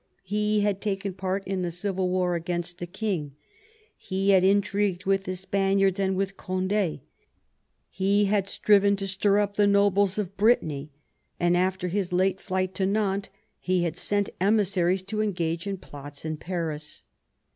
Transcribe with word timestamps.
He 0.23 0.61
had 0.61 0.81
taken 0.81 1.13
part 1.13 1.43
in 1.45 1.61
the 1.61 1.69
civil 1.69 2.09
war 2.09 2.33
against 2.33 2.79
the 2.79 2.87
king, 2.87 3.35
he 3.95 4.31
had 4.31 4.43
intrigued 4.43 5.05
with 5.05 5.25
the 5.25 5.35
Spaniards 5.35 5.99
and 5.99 6.17
with 6.17 6.37
Cond^, 6.37 7.01
he 7.87 8.25
had 8.25 8.47
striven 8.47 8.95
to 8.95 9.07
stir 9.07 9.37
up 9.37 9.57
the 9.57 9.67
nobles 9.67 10.17
of 10.17 10.29
126 10.41 10.89
MAZARIN 10.89 10.89
ohap. 10.89 10.89
Brittany, 10.89 10.91
and 11.39 11.55
after 11.55 11.87
his 11.89 12.11
late 12.11 12.41
flight 12.41 12.73
to 12.73 12.87
Nantes 12.87 13.29
he 13.59 13.83
had 13.83 13.95
sent 13.95 14.31
emissaries 14.39 15.03
to 15.03 15.21
engage 15.21 15.67
in 15.67 15.77
plots 15.77 16.25
in 16.25 16.37
Paris. 16.37 17.03